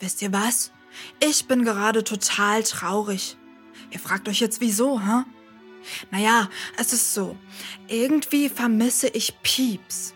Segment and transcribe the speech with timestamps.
[0.00, 0.72] Wisst ihr was?
[1.20, 3.36] Ich bin gerade total traurig.
[3.90, 5.24] Ihr fragt euch jetzt wieso, hä?
[6.10, 6.48] Naja,
[6.78, 7.36] es ist so.
[7.88, 10.14] Irgendwie vermisse ich Pieps.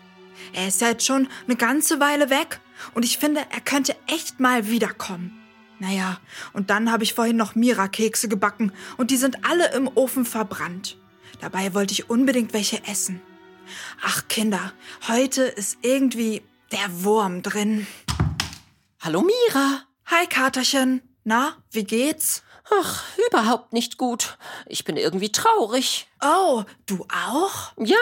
[0.53, 2.59] Er ist ja jetzt schon eine ganze Weile weg
[2.93, 5.39] und ich finde, er könnte echt mal wiederkommen.
[5.79, 6.19] Naja,
[6.53, 10.97] und dann habe ich vorhin noch Mira-Kekse gebacken und die sind alle im Ofen verbrannt.
[11.41, 13.21] Dabei wollte ich unbedingt welche essen.
[14.01, 14.73] Ach Kinder,
[15.07, 16.41] heute ist irgendwie
[16.71, 17.85] der Wurm drin.
[19.05, 19.83] Hallo Mira.
[20.07, 20.99] Hi Katerchen.
[21.23, 22.41] Na, wie geht's?
[22.71, 24.39] Ach, überhaupt nicht gut.
[24.65, 26.07] Ich bin irgendwie traurig.
[26.23, 27.71] Oh, du auch?
[27.77, 27.95] Ja,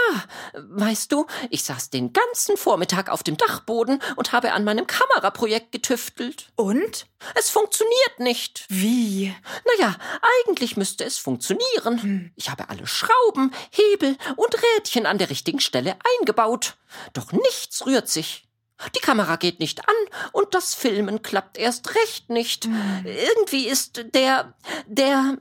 [0.53, 5.73] weißt du, ich saß den ganzen Vormittag auf dem Dachboden und habe an meinem Kameraprojekt
[5.73, 6.53] getüftelt.
[6.55, 7.07] Und?
[7.35, 8.65] Es funktioniert nicht.
[8.69, 9.35] Wie?
[9.77, 9.97] Naja,
[10.39, 12.01] eigentlich müsste es funktionieren.
[12.01, 12.31] Hm.
[12.37, 16.77] Ich habe alle Schrauben, Hebel und Rädchen an der richtigen Stelle eingebaut.
[17.11, 18.47] Doch nichts rührt sich.
[18.95, 19.95] Die Kamera geht nicht an
[20.31, 22.65] und das Filmen klappt erst recht nicht.
[22.65, 23.05] Hm.
[23.05, 24.53] Irgendwie ist der,
[24.87, 25.37] der...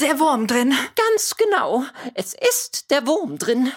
[0.00, 0.74] Der Wurm drin.
[0.94, 1.84] Ganz genau.
[2.14, 3.72] Es ist der Wurm drin.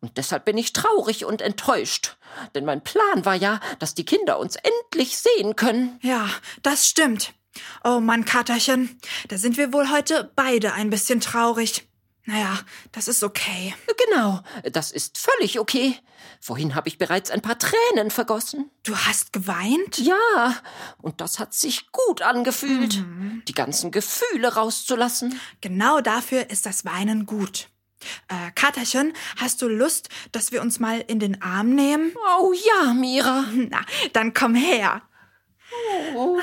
[0.00, 2.16] Und deshalb bin ich traurig und enttäuscht.
[2.54, 5.98] Denn mein Plan war ja, dass die Kinder uns endlich sehen können.
[6.02, 6.28] Ja,
[6.62, 7.32] das stimmt.
[7.84, 11.88] Oh Mann, Katerchen, da sind wir wohl heute beide ein bisschen traurig.
[12.26, 12.58] Naja,
[12.90, 13.74] das ist okay.
[14.08, 14.40] Genau,
[14.72, 15.96] das ist völlig okay.
[16.40, 18.70] Vorhin habe ich bereits ein paar Tränen vergossen.
[18.82, 19.98] Du hast geweint?
[19.98, 20.56] Ja,
[21.00, 23.42] und das hat sich gut angefühlt, mhm.
[23.48, 25.40] die ganzen Gefühle rauszulassen.
[25.60, 27.68] Genau dafür ist das Weinen gut.
[28.28, 32.12] Äh, Katerchen, hast du Lust, dass wir uns mal in den Arm nehmen?
[32.40, 33.44] Oh ja, Mira.
[33.54, 33.80] Na,
[34.12, 35.02] dann komm her.
[36.14, 36.38] Oh.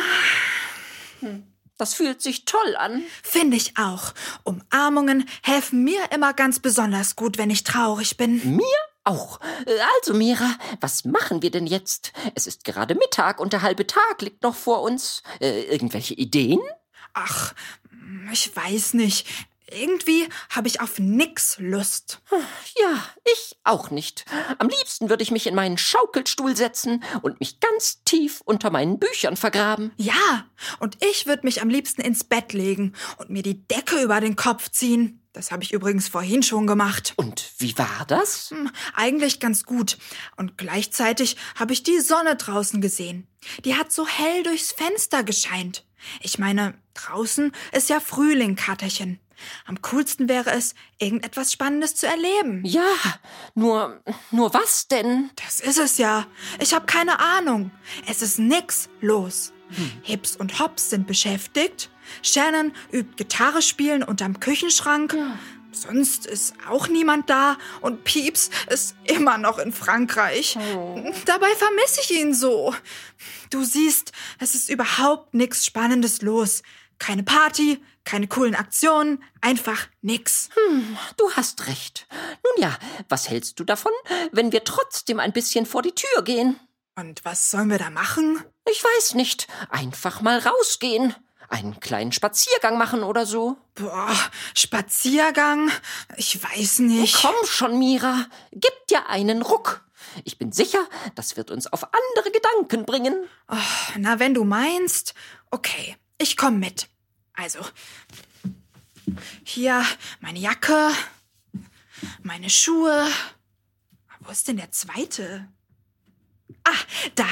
[1.20, 1.53] Hm.
[1.78, 3.04] Das fühlt sich toll an.
[3.24, 4.14] Finde ich auch.
[4.44, 8.56] Umarmungen helfen mir immer ganz besonders gut, wenn ich traurig bin.
[8.56, 8.66] Mir
[9.04, 9.40] auch.
[9.98, 12.14] Also, Mira, was machen wir denn jetzt?
[12.36, 15.24] Es ist gerade Mittag und der halbe Tag liegt noch vor uns.
[15.40, 16.62] Äh, irgendwelche Ideen?
[17.14, 17.54] Ach,
[18.32, 19.28] ich weiß nicht.
[19.72, 22.22] Irgendwie habe ich auf nix Lust.
[22.80, 23.04] Ja,
[23.34, 24.26] ich auch nicht.
[24.58, 29.00] Am liebsten würde ich mich in meinen Schaukelstuhl setzen und mich ganz tief unter meinen
[29.00, 29.92] Büchern vergraben.
[29.98, 30.46] Ja,
[30.80, 34.36] und ich würde mich am liebsten ins Bett legen und mir die Decke über den
[34.36, 35.20] Kopf ziehen.
[35.34, 37.14] Das habe ich übrigens vorhin schon gemacht.
[37.16, 38.52] Und wie war das?
[38.52, 39.98] Hm, eigentlich ganz gut.
[40.38, 43.28] Und gleichzeitig habe ich die Sonne draußen gesehen.
[43.66, 45.86] Die hat so hell durchs Fenster gescheint.
[46.22, 49.20] Ich meine, draußen ist ja Frühling, Katerchen.
[49.66, 52.64] Am coolsten wäre es, irgendetwas Spannendes zu erleben.
[52.66, 52.94] Ja,
[53.56, 54.02] nur,
[54.32, 55.30] nur was denn?
[55.44, 56.26] Das ist es ja.
[56.60, 57.72] Ich habe keine Ahnung.
[58.08, 59.54] Es ist nix los.
[59.70, 59.92] Hm.
[60.04, 61.90] Hips und Hops sind beschäftigt.
[62.22, 65.14] Shannon übt Gitarre spielen unterm Küchenschrank.
[65.14, 65.38] Ja.
[65.74, 70.56] Sonst ist auch niemand da und Pieps ist immer noch in Frankreich.
[70.76, 71.12] Oh.
[71.26, 72.76] Dabei vermisse ich ihn so.
[73.50, 76.62] Du siehst, es ist überhaupt nichts Spannendes los.
[77.00, 80.50] Keine Party, keine coolen Aktionen, einfach nix.
[80.56, 82.08] Hm, du hast recht.
[82.44, 82.78] Nun ja,
[83.10, 83.92] was hältst du davon,
[84.32, 86.60] wenn wir trotzdem ein bisschen vor die Tür gehen?
[86.96, 88.44] Und was sollen wir da machen?
[88.70, 89.48] Ich weiß nicht.
[89.70, 91.16] Einfach mal rausgehen.
[91.50, 93.58] Einen kleinen Spaziergang machen oder so.
[93.76, 94.16] Boah,
[94.56, 95.72] Spaziergang?
[96.18, 97.22] Ich weiß nicht.
[97.22, 98.26] Komm schon, Mira.
[98.52, 99.84] Gib dir einen Ruck.
[100.24, 100.80] Ich bin sicher,
[101.16, 103.28] das wird uns auf andere Gedanken bringen.
[103.48, 103.58] Oh,
[103.98, 105.14] na, wenn du meinst.
[105.52, 106.88] Okay, ich komm mit.
[107.34, 107.60] Also,
[109.44, 109.86] hier
[110.22, 110.92] meine Jacke,
[112.22, 113.08] meine Schuhe.
[114.20, 115.48] Wo ist denn der zweite?
[116.64, 116.72] Ah,
[117.16, 117.26] da.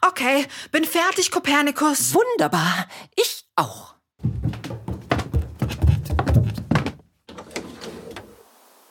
[0.00, 2.14] Okay, bin fertig, Kopernikus.
[2.14, 2.88] Wunderbar.
[3.16, 3.94] Ich auch.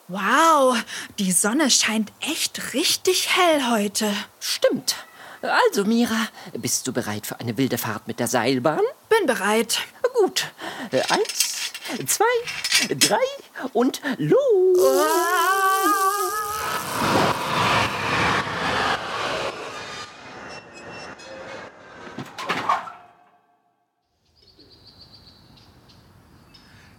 [0.08, 0.76] Wow,
[1.18, 4.12] die Sonne scheint echt richtig hell heute.
[4.40, 4.96] Stimmt.
[5.40, 8.82] Also, Mira, bist du bereit für eine wilde Fahrt mit der Seilbahn?
[9.18, 9.80] Bin bereit.
[10.14, 10.46] Gut.
[11.10, 11.72] Eins,
[12.06, 12.24] zwei,
[12.94, 13.16] drei
[13.74, 14.78] und los.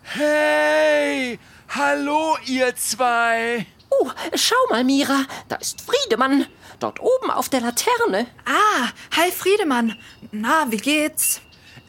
[0.03, 1.39] Hey,
[1.69, 3.65] hallo ihr zwei.
[3.89, 6.45] Oh, schau mal, Mira, da ist Friedemann.
[6.79, 8.27] Dort oben auf der Laterne.
[8.45, 9.97] Ah, hi Friedemann.
[10.31, 11.41] Na, wie geht's?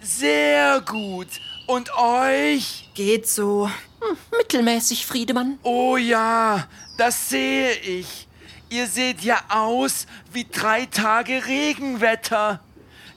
[0.05, 1.29] Sehr gut.
[1.67, 2.91] Und euch?
[2.95, 3.71] Geht so.
[4.01, 5.59] Hm, mittelmäßig, Friedemann.
[5.63, 6.69] Oh ja,
[6.99, 8.29] das sehe ich.
[8.69, 12.61] Ihr seht ja aus wie drei Tage Regenwetter.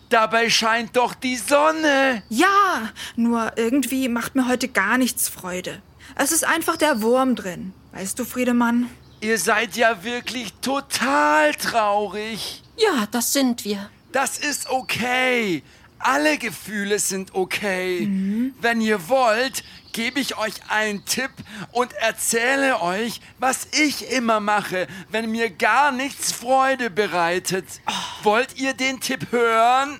[0.09, 2.23] Dabei scheint doch die Sonne.
[2.29, 5.81] Ja, nur irgendwie macht mir heute gar nichts Freude.
[6.15, 7.73] Es ist einfach der Wurm drin.
[7.91, 8.89] Weißt du, Friedemann?
[9.19, 12.63] Ihr seid ja wirklich total traurig.
[12.77, 13.89] Ja, das sind wir.
[14.13, 15.63] Das ist okay.
[15.99, 18.05] Alle Gefühle sind okay.
[18.05, 18.53] Mhm.
[18.61, 19.63] Wenn ihr wollt,
[19.93, 21.31] gebe ich euch einen Tipp
[21.71, 27.65] und erzähle euch, was ich immer mache, wenn mir gar nichts Freude bereitet.
[27.87, 28.23] Oh.
[28.23, 29.99] Wollt ihr den Tipp hören?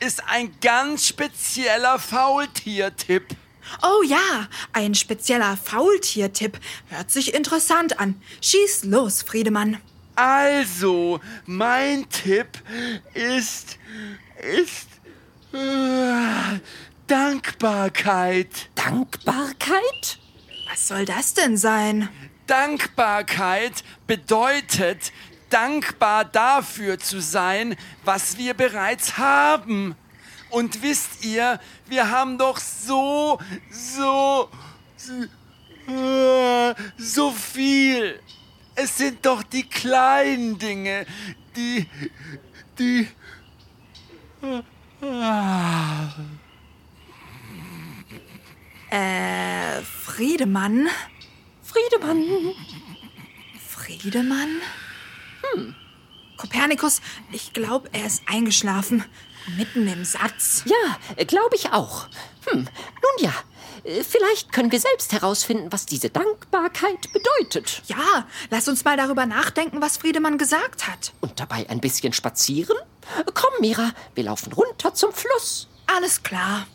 [0.00, 3.24] Ist ein ganz spezieller Faultier-Tipp.
[3.82, 6.58] Oh ja, ein spezieller Faultier-Tipp.
[6.88, 8.20] Hört sich interessant an.
[8.40, 9.78] Schieß los, Friedemann.
[10.14, 12.48] Also, mein Tipp
[13.14, 13.78] ist,
[14.42, 14.88] ist,
[15.52, 16.58] äh,
[17.06, 18.70] Dankbarkeit.
[18.74, 20.18] Dankbarkeit?
[20.70, 22.08] Was soll das denn sein?
[22.46, 25.12] Dankbarkeit bedeutet,
[25.50, 29.94] dankbar dafür zu sein, was wir bereits haben.
[30.50, 33.38] Und wisst ihr, wir haben doch so,
[33.70, 34.48] so,
[34.96, 38.20] so, so viel.
[38.74, 41.06] Es sind doch die kleinen Dinge,
[41.56, 41.86] die,
[42.78, 43.08] die.
[48.90, 50.88] Äh, Friedemann?
[51.62, 52.24] Friedemann?
[53.68, 54.60] Friedemann?
[55.54, 55.74] Hm.
[56.36, 57.00] Kopernikus,
[57.32, 59.04] ich glaube, er ist eingeschlafen.
[59.56, 60.64] Mitten im Satz.
[60.66, 62.08] Ja, glaube ich auch.
[62.46, 63.32] Hm, nun ja,
[64.02, 67.82] vielleicht können wir selbst herausfinden, was diese Dankbarkeit bedeutet.
[67.86, 71.12] Ja, lass uns mal darüber nachdenken, was Friedemann gesagt hat.
[71.20, 72.76] Und dabei ein bisschen spazieren?
[73.34, 75.68] Komm, Mira, wir laufen runter zum Fluss.
[75.86, 76.66] Alles klar.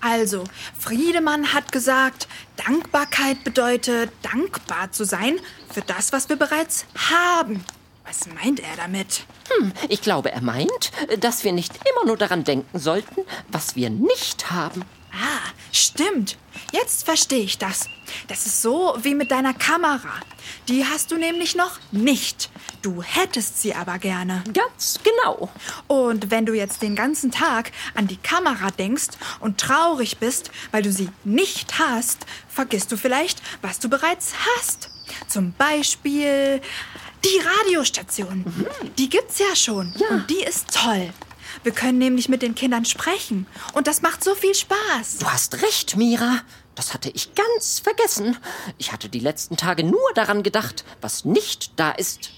[0.00, 0.42] Also,
[0.76, 5.38] Friedemann hat gesagt, Dankbarkeit bedeutet, dankbar zu sein
[5.72, 7.64] für das, was wir bereits haben.
[8.04, 9.24] Was meint er damit?
[9.48, 10.90] Hm, ich glaube, er meint,
[11.20, 14.82] dass wir nicht immer nur daran denken sollten, was wir nicht haben.
[15.12, 15.31] Ah,
[15.72, 16.36] stimmt.
[16.70, 17.88] Jetzt verstehe ich das.
[18.28, 20.12] Das ist so wie mit deiner Kamera.
[20.68, 22.50] Die hast du nämlich noch nicht.
[22.82, 24.44] Du hättest sie aber gerne.
[24.52, 25.50] Ganz genau.
[25.86, 29.08] Und wenn du jetzt den ganzen Tag an die Kamera denkst
[29.40, 34.90] und traurig bist, weil du sie nicht hast, vergisst du vielleicht, was du bereits hast.
[35.28, 36.60] Zum Beispiel
[37.24, 38.44] die Radiostation.
[38.44, 38.94] Mhm.
[38.98, 39.94] Die gibt's ja schon.
[39.96, 40.08] Ja.
[40.08, 41.12] Und die ist toll.
[41.62, 43.46] Wir können nämlich mit den Kindern sprechen.
[43.72, 45.18] Und das macht so viel Spaß.
[45.18, 46.40] Du hast recht, Mira.
[46.74, 48.36] Das hatte ich ganz vergessen.
[48.78, 52.30] Ich hatte die letzten Tage nur daran gedacht, was nicht da ist.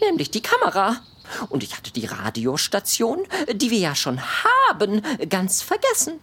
[0.00, 0.96] Nämlich die Kamera.
[1.48, 3.20] Und ich hatte die Radiostation,
[3.52, 6.20] die wir ja schon haben, ganz vergessen.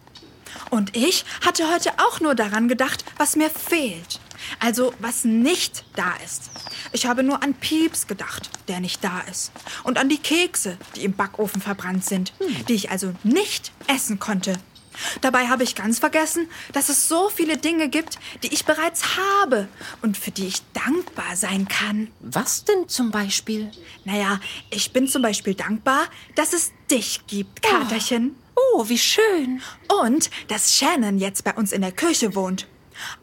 [0.70, 4.20] Und ich hatte heute auch nur daran gedacht, was mir fehlt.
[4.58, 6.50] Also was nicht da ist.
[6.92, 9.52] Ich habe nur an Pieps gedacht, der nicht da ist.
[9.84, 12.66] Und an die Kekse, die im Backofen verbrannt sind, hm.
[12.66, 14.54] die ich also nicht essen konnte.
[15.20, 19.68] Dabei habe ich ganz vergessen, dass es so viele Dinge gibt, die ich bereits habe
[20.02, 22.08] und für die ich dankbar sein kann.
[22.20, 23.70] Was denn zum Beispiel?
[24.04, 24.40] Naja,
[24.70, 26.02] ich bin zum Beispiel dankbar,
[26.34, 28.36] dass es dich gibt, Katerchen.
[28.54, 29.62] Oh, oh wie schön.
[30.02, 32.66] Und dass Shannon jetzt bei uns in der Küche wohnt.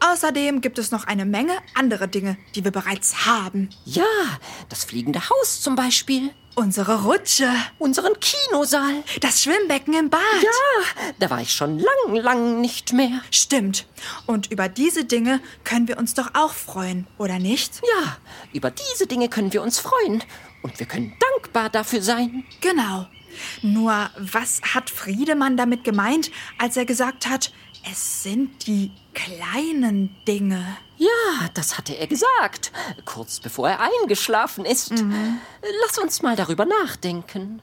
[0.00, 3.70] Außerdem gibt es noch eine Menge andere Dinge, die wir bereits haben.
[3.84, 4.04] Ja,
[4.68, 6.30] das fliegende Haus zum Beispiel.
[6.54, 7.48] Unsere Rutsche.
[7.78, 9.04] Unseren Kinosaal.
[9.20, 10.20] Das Schwimmbecken im Bad.
[10.42, 13.22] Ja, da war ich schon lang, lang nicht mehr.
[13.30, 13.86] Stimmt.
[14.26, 17.80] Und über diese Dinge können wir uns doch auch freuen, oder nicht?
[18.00, 18.16] Ja,
[18.52, 20.24] über diese Dinge können wir uns freuen.
[20.62, 22.44] Und wir können dankbar dafür sein.
[22.60, 23.06] Genau.
[23.62, 27.52] Nur, was hat Friedemann damit gemeint, als er gesagt hat,
[27.90, 30.76] es sind die kleinen Dinge.
[30.96, 32.72] Ja, das hatte er gesagt,
[33.04, 34.90] kurz bevor er eingeschlafen ist.
[34.92, 35.38] Mhm.
[35.82, 37.60] Lass uns mal darüber nachdenken.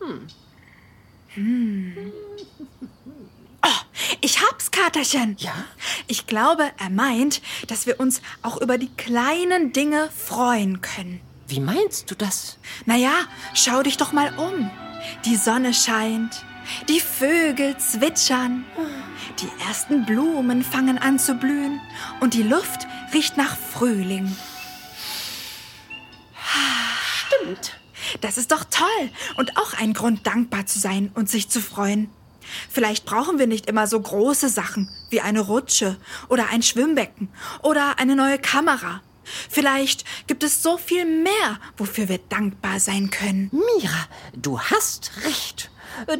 [0.00, 0.26] Hm.
[1.34, 2.12] Hm.
[3.62, 3.68] Oh,
[4.20, 5.36] ich hab's, Katerchen.
[5.38, 5.52] Ja?
[6.06, 11.20] Ich glaube, er meint, dass wir uns auch über die kleinen Dinge freuen können.
[11.48, 12.58] Wie meinst du das?
[12.86, 13.12] Naja,
[13.54, 14.70] schau dich doch mal um.
[15.24, 16.44] Die Sonne scheint,
[16.88, 18.64] die Vögel zwitschern,
[19.40, 21.80] die ersten Blumen fangen an zu blühen
[22.20, 24.34] und die Luft riecht nach Frühling.
[27.28, 27.78] Stimmt.
[28.20, 32.10] Das ist doch toll und auch ein Grund, dankbar zu sein und sich zu freuen.
[32.70, 35.96] Vielleicht brauchen wir nicht immer so große Sachen wie eine Rutsche
[36.28, 37.28] oder ein Schwimmbecken
[37.62, 39.02] oder eine neue Kamera.
[39.48, 43.50] Vielleicht gibt es so viel mehr, wofür wir dankbar sein können.
[43.52, 45.70] Mira, du hast recht.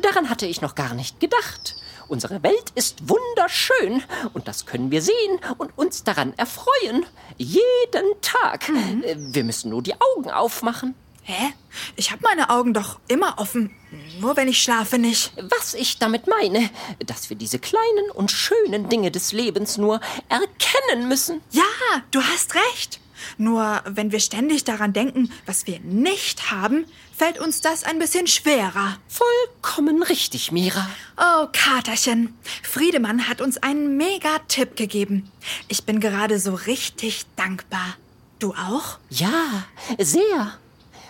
[0.02, 1.76] Daran hatte ich noch gar nicht gedacht.
[2.08, 7.04] Unsere Welt ist wunderschön und das können wir sehen und uns daran erfreuen.
[7.36, 8.68] Jeden Tag.
[8.68, 10.94] Wir müssen nur die Augen aufmachen.
[11.28, 11.52] Hä?
[11.96, 13.74] Ich habe meine Augen doch immer offen.
[14.20, 15.32] Nur wenn ich schlafe nicht.
[15.58, 16.70] Was ich damit meine,
[17.04, 21.40] dass wir diese kleinen und schönen Dinge des Lebens nur erkennen müssen.
[21.50, 21.64] Ja,
[22.12, 23.00] du hast recht.
[23.38, 28.28] Nur wenn wir ständig daran denken, was wir nicht haben, fällt uns das ein bisschen
[28.28, 28.96] schwerer.
[29.08, 30.88] Vollkommen richtig, Mira.
[31.16, 32.38] Oh, Katerchen.
[32.62, 35.32] Friedemann hat uns einen Mega-Tipp gegeben.
[35.66, 37.96] Ich bin gerade so richtig dankbar.
[38.38, 38.98] Du auch?
[39.10, 39.64] Ja,
[39.98, 40.58] sehr.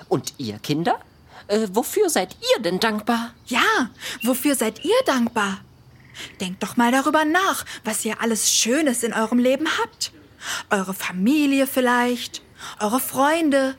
[0.08, 1.00] Und ihr Kinder?
[1.48, 3.32] Äh, wofür seid ihr denn dankbar?
[3.46, 3.90] Ja,
[4.22, 5.60] wofür seid ihr dankbar?
[6.40, 10.12] Denkt doch mal darüber nach, was ihr alles Schönes in eurem Leben habt.
[10.70, 12.42] Eure Familie vielleicht,
[12.80, 13.76] eure Freunde,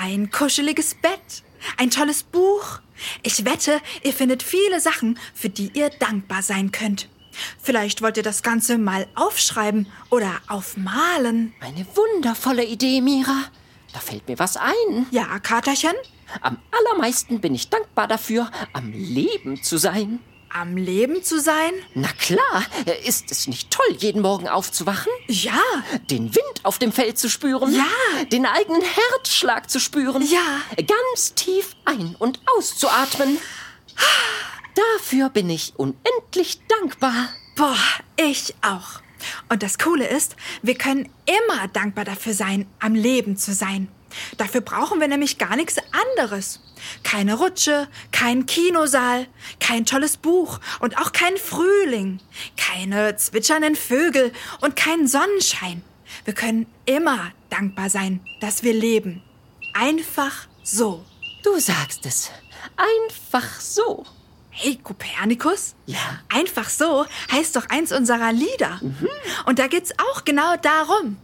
[0.00, 1.42] ein kuscheliges Bett,
[1.76, 2.80] ein tolles Buch.
[3.22, 7.08] Ich wette, ihr findet viele Sachen, für die ihr dankbar sein könnt.
[7.60, 11.54] Vielleicht wollt ihr das Ganze mal aufschreiben oder aufmalen.
[11.60, 13.44] Eine wundervolle Idee, Mira.
[13.92, 15.06] Da fällt mir was ein.
[15.10, 15.92] Ja, Katerchen?
[16.40, 20.20] Am allermeisten bin ich dankbar dafür, am Leben zu sein.
[20.48, 21.72] Am Leben zu sein?
[21.94, 22.64] Na klar,
[23.06, 25.10] ist es nicht toll, jeden Morgen aufzuwachen?
[25.26, 25.60] Ja.
[26.10, 27.74] Den Wind auf dem Feld zu spüren?
[27.74, 28.24] Ja.
[28.30, 30.22] Den eigenen Herzschlag zu spüren?
[30.22, 30.60] Ja.
[30.76, 33.38] Ganz tief ein- und auszuatmen.
[34.96, 37.28] Dafür bin ich unendlich dankbar.
[37.56, 37.76] Boah,
[38.16, 39.00] ich auch.
[39.48, 43.88] Und das Coole ist, wir können immer dankbar dafür sein, am Leben zu sein.
[44.36, 45.76] Dafür brauchen wir nämlich gar nichts
[46.16, 46.60] anderes.
[47.02, 49.26] Keine Rutsche, kein Kinosaal,
[49.60, 52.20] kein tolles Buch und auch kein Frühling,
[52.56, 55.82] keine zwitschernden Vögel und kein Sonnenschein.
[56.24, 59.22] Wir können immer dankbar sein, dass wir leben.
[59.74, 61.04] Einfach so.
[61.42, 62.30] Du sagst es.
[62.76, 64.04] Einfach so.
[64.54, 65.74] Hey, Kopernikus?
[65.86, 65.98] Ja.
[66.28, 68.80] Einfach so heißt doch eins unserer Lieder.
[69.46, 71.16] Und da geht's auch genau darum.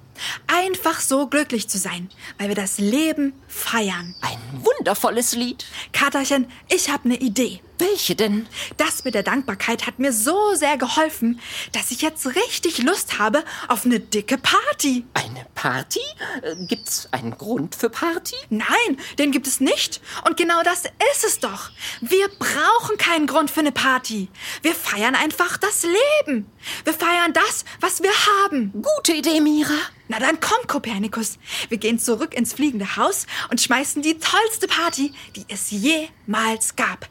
[0.47, 2.09] Einfach so glücklich zu sein,
[2.39, 4.15] weil wir das Leben feiern.
[4.23, 5.67] Ein wundervolles Lied.
[5.93, 7.61] Katerchen, ich habe eine Idee.
[7.79, 8.49] Welche denn?
[8.77, 11.41] Das mit der Dankbarkeit hat mir so sehr geholfen,
[11.73, 15.05] dass ich jetzt richtig Lust habe auf eine dicke Party.
[15.15, 16.01] Eine Party?
[16.43, 18.35] Äh, Gibt's einen Grund für Party?
[18.51, 20.01] Nein, den gibt es nicht.
[20.27, 21.71] Und genau das ist es doch.
[22.01, 24.29] Wir brauchen keinen Grund für eine Party.
[24.63, 26.51] Wir feiern einfach das Leben.
[26.85, 28.73] Wir feiern das, was wir haben.
[28.73, 29.75] Gute Idee, Mira.
[30.09, 31.39] Na dann komm, Kopernikus.
[31.69, 37.09] Wir gehen zurück ins fliegende Haus und schmeißen die tollste Party, die es jemals gab.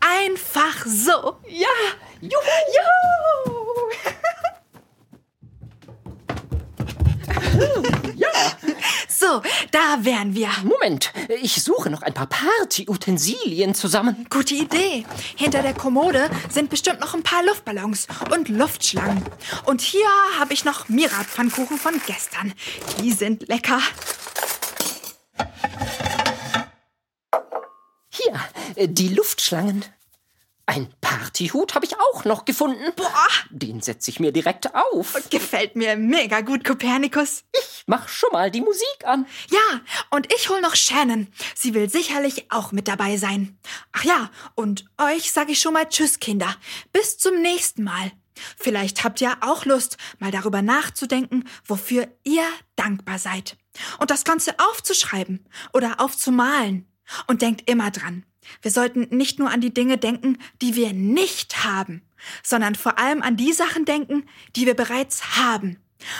[0.00, 1.36] Einfach so.
[1.48, 1.68] Ja,
[2.20, 2.30] juhu.
[8.16, 8.28] ja.
[9.08, 10.48] So, da wären wir.
[10.64, 14.26] Moment, ich suche noch ein paar Party-Utensilien zusammen.
[14.30, 15.04] Gute Idee.
[15.36, 19.22] Hinter der Kommode sind bestimmt noch ein paar Luftballons und Luftschlangen.
[19.66, 22.54] Und hier habe ich noch Mira-Pfannkuchen von gestern.
[23.02, 23.80] Die sind lecker.
[28.08, 29.84] Hier, äh, die Luftschlangen.
[30.66, 32.92] Ein Partyhut habe ich auch noch gefunden.
[32.94, 33.26] Boah.
[33.50, 35.20] Den setze ich mir direkt auf.
[35.28, 37.42] Gefällt mir mega gut, Kopernikus.
[37.52, 39.26] Ich mach schon mal die Musik an.
[39.50, 41.26] Ja, und ich hol noch Shannon.
[41.56, 43.58] Sie will sicherlich auch mit dabei sein.
[43.90, 46.54] Ach ja, und euch sage ich schon mal Tschüss, Kinder.
[46.92, 48.12] Bis zum nächsten Mal.
[48.56, 52.46] Vielleicht habt ihr auch Lust, mal darüber nachzudenken, wofür ihr
[52.76, 53.56] dankbar seid.
[53.98, 56.86] Und das Ganze aufzuschreiben oder aufzumalen.
[57.26, 58.24] Und denkt immer dran.
[58.62, 62.02] Wir sollten nicht nur an die Dinge denken, die wir nicht haben,
[62.42, 65.78] sondern vor allem an die Sachen denken, die wir bereits haben.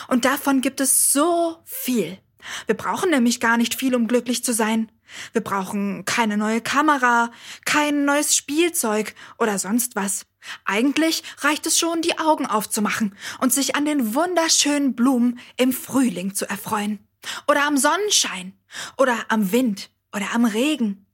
[0.08, 2.18] Und davon gibt es so viel.
[2.66, 4.90] Wir brauchen nämlich gar nicht viel, um glücklich zu sein.
[5.32, 7.30] Wir brauchen keine neue Kamera,
[7.64, 10.26] kein neues Spielzeug oder sonst was.
[10.64, 16.34] Eigentlich reicht es schon, die Augen aufzumachen und sich an den wunderschönen Blumen im Frühling
[16.34, 16.98] zu erfreuen.
[17.46, 18.54] Oder am Sonnenschein.
[18.96, 19.90] Oder am Wind.
[20.14, 21.06] Oder am Regen.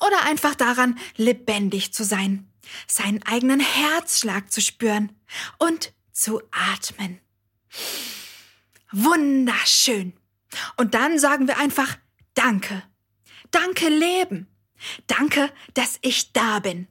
[0.00, 2.50] Oder einfach daran, lebendig zu sein.
[2.86, 5.12] Seinen eigenen Herzschlag zu spüren.
[5.58, 7.20] Und zu atmen.
[8.92, 10.12] Wunderschön.
[10.76, 11.96] Und dann sagen wir einfach
[12.34, 12.82] Danke.
[13.50, 14.46] Danke Leben.
[15.06, 16.86] Danke, dass ich da bin.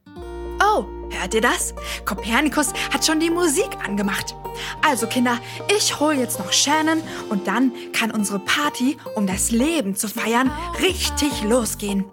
[0.61, 1.73] Oh, hört ihr das?
[2.05, 4.35] Kopernikus hat schon die Musik angemacht.
[4.85, 5.39] Also Kinder,
[5.75, 10.51] ich hol jetzt noch Shannon und dann kann unsere Party, um das Leben zu feiern,
[10.81, 12.05] richtig losgehen.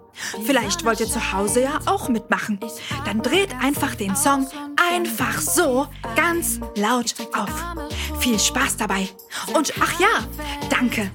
[0.45, 2.59] Vielleicht wollt ihr zu Hause ja auch mitmachen.
[3.05, 4.47] Dann dreht einfach den Song
[4.91, 7.75] einfach so ganz laut auf.
[8.19, 9.09] Viel Spaß dabei.
[9.53, 10.25] Und ach ja,
[10.69, 11.11] danke.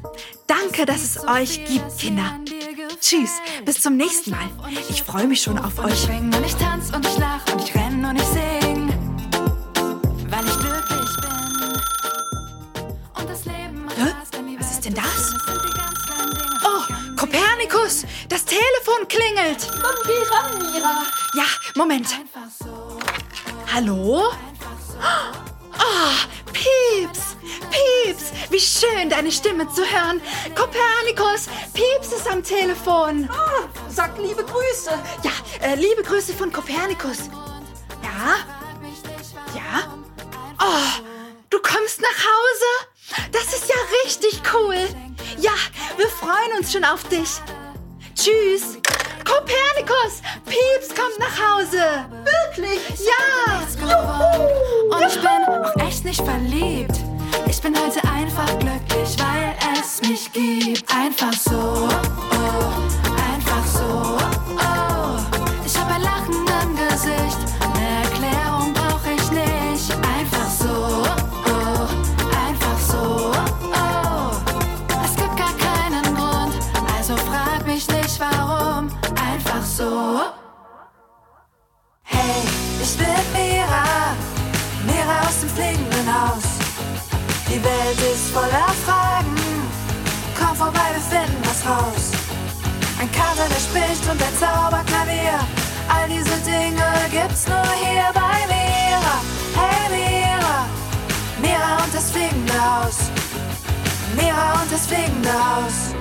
[0.46, 2.38] Danke, dass es euch gibt, Kinder.
[3.02, 4.49] Tschüss, bis zum nächsten Mal.
[4.88, 6.09] Ich freue mich schon auf euch.
[6.09, 8.88] und ich tanz und ich lach und ich renn und ich sing,
[10.30, 11.73] weil ich glücklich bin.
[13.18, 14.12] Und das Leben Hä?
[14.61, 15.35] Was ist denn das?
[16.64, 19.68] Oh, Kopernikus, das Telefon klingelt.
[20.06, 21.02] Mira.
[21.35, 21.44] Ja,
[21.75, 22.06] Moment.
[23.75, 24.30] Hallo?
[25.76, 26.31] Oh,
[26.92, 27.37] Pieps,
[27.70, 30.20] Pieps, wie schön, deine Stimme zu hören.
[30.54, 33.30] Kopernikus, Pieps ist am Telefon.
[33.32, 34.90] Ah, sag liebe Grüße.
[35.22, 35.30] Ja,
[35.62, 37.30] äh, liebe Grüße von Kopernikus.
[38.02, 38.37] Ja?
[39.54, 39.96] Ja?
[40.61, 41.02] Oh,
[41.49, 43.25] du kommst nach Hause?
[43.32, 44.76] Das ist ja richtig cool.
[45.38, 45.52] Ja,
[45.96, 47.40] wir freuen uns schon auf dich.
[48.14, 48.78] Tschüss.
[49.32, 52.04] Kopernikus, Pieps kommt nach Hause.
[52.24, 52.80] Wirklich?
[53.00, 53.62] Ja.
[53.76, 54.48] geworden.
[54.90, 56.96] Und ich bin auch echt nicht verliebt.
[57.48, 60.84] Ich bin heute einfach glücklich, weil es mich gibt.
[60.94, 62.68] Einfach so, oh,
[63.32, 64.18] einfach so,
[88.32, 89.36] voller Fragen.
[90.38, 92.04] Komm vorbei, wir finden was raus.
[92.98, 95.38] Ein Kater, der spricht und der Zauberklavier.
[95.88, 99.16] All diese Dinge gibt's nur hier bei Mira.
[99.60, 100.66] Hey Mira,
[101.42, 103.10] Mira und das fliegende Haus.
[104.16, 105.91] Mira und das fliegende Haus.